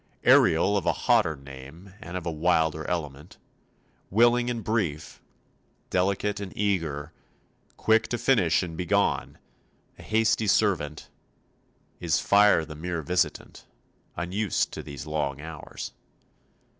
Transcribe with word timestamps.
Ariel 0.23 0.77
of 0.77 0.87
a 0.87 0.93
hotter 1.05 1.35
name 1.35 1.93
and 2.01 2.17
of 2.17 2.25
a 2.25 2.31
wilder 2.31 2.89
element, 2.89 3.37
willing 4.09 4.49
and 4.49 4.63
brief, 4.63 5.21
delicate 5.91 6.39
and 6.39 6.51
eager, 6.57 7.13
quick 7.77 8.07
to 8.07 8.17
finish 8.17 8.63
and 8.63 8.75
be 8.75 8.87
gone, 8.87 9.37
a 9.99 10.01
hasty 10.01 10.47
servant, 10.47 11.11
is 11.99 12.19
fire 12.19 12.65
the 12.65 12.73
mere 12.73 13.03
visitant, 13.03 13.67
unused 14.15 14.71
to 14.73 14.81
these 14.81 15.05
long 15.05 15.39
hours. 15.39 15.91